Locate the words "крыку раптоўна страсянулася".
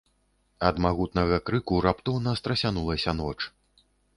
1.51-3.17